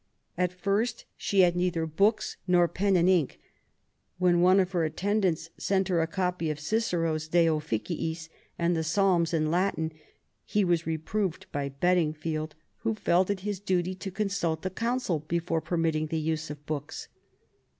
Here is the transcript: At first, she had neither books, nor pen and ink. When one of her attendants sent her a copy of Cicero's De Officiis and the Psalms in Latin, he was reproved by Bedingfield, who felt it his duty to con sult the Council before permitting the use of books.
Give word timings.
At 0.35 0.51
first, 0.51 1.05
she 1.15 1.41
had 1.41 1.55
neither 1.55 1.85
books, 1.85 2.37
nor 2.47 2.67
pen 2.67 2.95
and 2.95 3.07
ink. 3.07 3.39
When 4.17 4.41
one 4.41 4.59
of 4.59 4.71
her 4.71 4.83
attendants 4.83 5.51
sent 5.59 5.89
her 5.89 6.01
a 6.01 6.07
copy 6.07 6.49
of 6.49 6.59
Cicero's 6.59 7.27
De 7.27 7.45
Officiis 7.47 8.27
and 8.57 8.75
the 8.75 8.83
Psalms 8.83 9.31
in 9.31 9.51
Latin, 9.51 9.91
he 10.43 10.65
was 10.65 10.87
reproved 10.87 11.45
by 11.51 11.69
Bedingfield, 11.69 12.55
who 12.77 12.95
felt 12.95 13.29
it 13.29 13.41
his 13.41 13.59
duty 13.59 13.93
to 13.93 14.09
con 14.09 14.29
sult 14.29 14.63
the 14.63 14.71
Council 14.71 15.19
before 15.27 15.61
permitting 15.61 16.07
the 16.07 16.17
use 16.17 16.49
of 16.49 16.65
books. 16.65 17.07